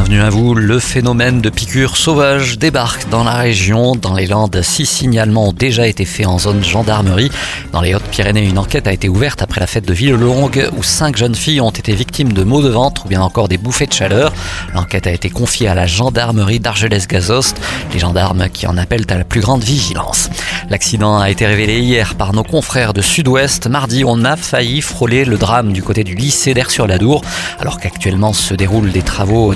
Bienvenue 0.00 0.22
à 0.22 0.30
vous. 0.30 0.54
Le 0.54 0.78
phénomène 0.78 1.42
de 1.42 1.50
piqûres 1.50 1.98
sauvages 1.98 2.58
débarque 2.58 3.10
dans 3.10 3.22
la 3.22 3.34
région. 3.34 3.94
Dans 3.94 4.14
les 4.14 4.26
Landes, 4.26 4.62
six 4.62 4.86
signalements 4.86 5.48
ont 5.48 5.52
déjà 5.52 5.86
été 5.86 6.06
faits 6.06 6.24
en 6.24 6.38
zone 6.38 6.64
gendarmerie. 6.64 7.30
Dans 7.72 7.82
les 7.82 7.94
Hautes-Pyrénées, 7.94 8.48
une 8.48 8.56
enquête 8.56 8.86
a 8.86 8.94
été 8.94 9.10
ouverte 9.10 9.42
après 9.42 9.60
la 9.60 9.66
fête 9.66 9.86
de 9.86 9.92
Villelongue 9.92 10.70
où 10.74 10.82
cinq 10.82 11.18
jeunes 11.18 11.34
filles 11.34 11.60
ont 11.60 11.70
été 11.70 11.94
victimes 11.94 12.32
de 12.32 12.42
maux 12.44 12.62
de 12.62 12.70
ventre 12.70 13.04
ou 13.04 13.08
bien 13.10 13.20
encore 13.20 13.46
des 13.46 13.58
bouffées 13.58 13.86
de 13.86 13.92
chaleur. 13.92 14.32
L'enquête 14.72 15.06
a 15.06 15.12
été 15.12 15.28
confiée 15.28 15.68
à 15.68 15.74
la 15.74 15.86
gendarmerie 15.86 16.60
d'Argelès-Gazost. 16.60 17.60
Les 17.92 17.98
gendarmes 17.98 18.48
qui 18.48 18.66
en 18.66 18.78
appellent 18.78 19.06
à 19.10 19.18
la 19.18 19.24
plus 19.24 19.42
grande 19.42 19.62
vigilance. 19.62 20.30
L'accident 20.70 21.18
a 21.18 21.28
été 21.28 21.46
révélé 21.46 21.80
hier 21.80 22.14
par 22.14 22.32
nos 22.32 22.44
confrères 22.44 22.94
de 22.94 23.02
Sud-Ouest. 23.02 23.66
Mardi, 23.66 24.04
on 24.06 24.24
a 24.24 24.36
failli 24.36 24.80
frôler 24.80 25.26
le 25.26 25.36
drame 25.36 25.74
du 25.74 25.82
côté 25.82 26.04
du 26.04 26.14
lycée 26.14 26.54
d'Air-sur-la-Dour 26.54 27.20
alors 27.58 27.78
qu'actuellement 27.78 28.32
se 28.32 28.54
déroulent 28.54 28.92
des 28.92 29.02
travaux 29.02 29.52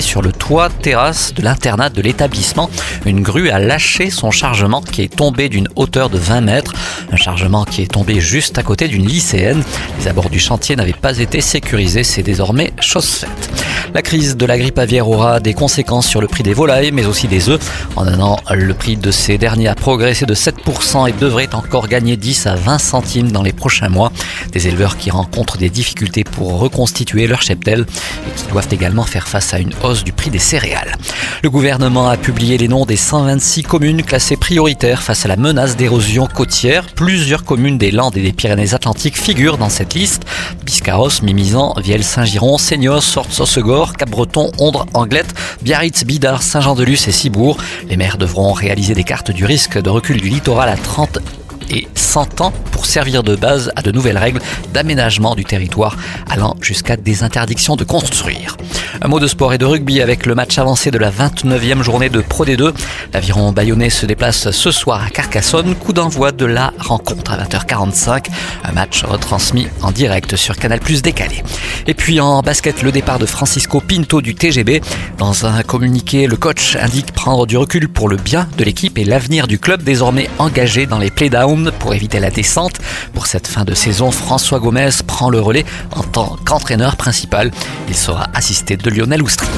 sur 0.00 0.22
le 0.22 0.30
toit 0.30 0.68
terrasse 0.68 1.34
de 1.34 1.42
l'internat 1.42 1.90
de 1.90 2.00
l'établissement. 2.00 2.70
Une 3.04 3.20
grue 3.20 3.50
a 3.50 3.58
lâché 3.58 4.10
son 4.10 4.30
chargement 4.30 4.80
qui 4.80 5.02
est 5.02 5.12
tombé 5.12 5.48
d'une 5.48 5.66
hauteur 5.74 6.08
de 6.08 6.18
20 6.18 6.40
mètres. 6.42 6.72
Un 7.10 7.16
chargement 7.16 7.64
qui 7.64 7.82
est 7.82 7.90
tombé 7.90 8.20
juste 8.20 8.58
à 8.58 8.62
côté 8.62 8.86
d'une 8.86 9.04
lycéenne. 9.04 9.64
Les 9.98 10.06
abords 10.06 10.30
du 10.30 10.38
chantier 10.38 10.76
n'avaient 10.76 10.92
pas 10.92 11.18
été 11.18 11.40
sécurisés. 11.40 12.04
C'est 12.04 12.22
désormais 12.22 12.72
chose 12.80 13.08
faite. 13.08 13.50
La 13.96 14.02
crise 14.02 14.36
de 14.36 14.44
la 14.44 14.58
grippe 14.58 14.78
aviaire 14.78 15.08
aura 15.08 15.40
des 15.40 15.54
conséquences 15.54 16.06
sur 16.06 16.20
le 16.20 16.28
prix 16.28 16.42
des 16.42 16.52
volailles, 16.52 16.92
mais 16.92 17.06
aussi 17.06 17.28
des 17.28 17.48
œufs. 17.48 17.58
En 17.96 18.06
un 18.06 18.20
an, 18.20 18.38
le 18.54 18.74
prix 18.74 18.98
de 18.98 19.10
ces 19.10 19.38
derniers 19.38 19.68
a 19.68 19.74
progressé 19.74 20.26
de 20.26 20.34
7% 20.34 21.08
et 21.08 21.12
devrait 21.12 21.54
encore 21.54 21.88
gagner 21.88 22.18
10 22.18 22.46
à 22.46 22.56
20 22.56 22.76
centimes 22.76 23.32
dans 23.32 23.40
les 23.40 23.54
prochains 23.54 23.88
mois. 23.88 24.12
Des 24.52 24.68
éleveurs 24.68 24.98
qui 24.98 25.10
rencontrent 25.10 25.56
des 25.56 25.70
difficultés 25.70 26.24
pour 26.24 26.58
reconstituer 26.58 27.26
leur 27.26 27.40
cheptel 27.40 27.86
et 28.26 28.38
qui 28.38 28.46
doivent 28.52 28.68
également 28.70 29.04
faire 29.04 29.26
face 29.26 29.54
à 29.54 29.60
une 29.60 29.72
hausse 29.82 30.04
du 30.04 30.12
prix 30.12 30.28
des 30.28 30.38
céréales. 30.38 30.94
Le 31.42 31.48
gouvernement 31.48 32.10
a 32.10 32.18
publié 32.18 32.58
les 32.58 32.68
noms 32.68 32.84
des 32.84 32.96
126 32.96 33.62
communes 33.62 34.02
classées 34.02 34.36
prioritaires 34.36 35.02
face 35.02 35.24
à 35.24 35.28
la 35.28 35.36
menace 35.36 35.74
d'érosion 35.74 36.26
côtière. 36.26 36.84
Plusieurs 36.94 37.44
communes 37.44 37.78
des 37.78 37.92
Landes 37.92 38.18
et 38.18 38.22
des 38.22 38.34
Pyrénées-Atlantiques 38.34 39.16
figurent 39.16 39.56
dans 39.56 39.70
cette 39.70 39.94
liste. 39.94 40.24
Biscarros, 40.66 41.22
Mimizan, 41.22 41.74
Vielle, 41.80 42.04
Saint-Giron, 42.04 42.58
Seignos, 42.58 43.16
Cap-Breton, 43.92 44.50
Ondre, 44.58 44.86
Anglette, 44.94 45.34
Biarritz, 45.62 46.04
Bidart, 46.04 46.42
Saint-Jean-de-Luz 46.42 47.08
et 47.08 47.12
Cibourg. 47.12 47.58
Les 47.88 47.96
maires 47.96 48.18
devront 48.18 48.52
réaliser 48.52 48.94
des 48.94 49.04
cartes 49.04 49.30
du 49.30 49.44
risque 49.44 49.80
de 49.80 49.90
recul 49.90 50.20
du 50.20 50.28
littoral 50.28 50.68
à 50.68 50.76
30 50.76 51.18
et 51.70 51.88
100 51.94 52.40
ans 52.40 52.52
pour 52.72 52.86
servir 52.86 53.22
de 53.22 53.36
base 53.36 53.72
à 53.76 53.82
de 53.82 53.90
nouvelles 53.90 54.18
règles 54.18 54.40
d'aménagement 54.72 55.34
du 55.34 55.44
territoire 55.44 55.96
allant 56.30 56.56
jusqu'à 56.60 56.96
des 56.96 57.22
interdictions 57.22 57.76
de 57.76 57.84
construire. 57.84 58.56
Un 59.02 59.08
mot 59.08 59.20
de 59.20 59.26
sport 59.26 59.52
et 59.52 59.58
de 59.58 59.66
rugby 59.66 60.00
avec 60.00 60.24
le 60.24 60.34
match 60.34 60.58
avancé 60.58 60.90
de 60.90 60.96
la 60.96 61.10
29e 61.10 61.82
journée 61.82 62.08
de 62.08 62.22
Pro 62.22 62.46
D2. 62.46 62.72
L'aviron 63.12 63.52
bayonnais 63.52 63.90
se 63.90 64.06
déplace 64.06 64.50
ce 64.50 64.70
soir 64.70 65.04
à 65.04 65.10
Carcassonne. 65.10 65.74
Coup 65.74 65.92
d'envoi 65.92 66.32
de 66.32 66.46
la 66.46 66.72
rencontre 66.78 67.32
à 67.32 67.36
20h45. 67.36 68.28
Un 68.64 68.72
match 68.72 69.04
retransmis 69.04 69.68
en 69.82 69.92
direct 69.92 70.36
sur 70.36 70.56
Canal 70.56 70.80
Plus 70.80 71.02
décalé. 71.02 71.42
Et 71.86 71.94
puis 71.94 72.20
en 72.20 72.40
basket, 72.40 72.82
le 72.82 72.90
départ 72.90 73.18
de 73.18 73.26
Francisco 73.26 73.80
Pinto 73.80 74.22
du 74.22 74.34
TGB. 74.34 74.80
Dans 75.18 75.44
un 75.44 75.62
communiqué, 75.62 76.26
le 76.26 76.36
coach 76.36 76.76
indique 76.76 77.12
prendre 77.12 77.46
du 77.46 77.58
recul 77.58 77.88
pour 77.88 78.08
le 78.08 78.16
bien 78.16 78.48
de 78.56 78.64
l'équipe 78.64 78.96
et 78.98 79.04
l'avenir 79.04 79.46
du 79.46 79.58
club 79.58 79.82
désormais 79.82 80.30
engagé 80.38 80.86
dans 80.86 80.98
les 80.98 81.10
playdowns 81.10 81.70
pour 81.78 81.92
éviter 81.94 82.18
la 82.18 82.30
descente. 82.30 82.78
Pour 83.12 83.26
cette 83.26 83.46
fin 83.46 83.64
de 83.64 83.74
saison, 83.74 84.10
François 84.10 84.58
Gomez 84.58 84.90
prend 85.06 85.28
le 85.28 85.40
relais 85.40 85.66
en 85.94 86.02
tant 86.02 86.36
qu'entraîneur 86.44 86.96
principal. 86.96 87.50
Il 87.88 87.96
sera 87.96 88.28
assisté 88.32 88.76
de 88.86 88.92
Lionel 88.92 89.22
Oustri. 89.22 89.48